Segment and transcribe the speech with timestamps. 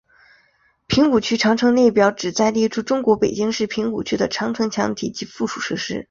[0.87, 5.99] 平谷区长城列表旨在列出中国北京市平谷区的长城墙体及附属设施。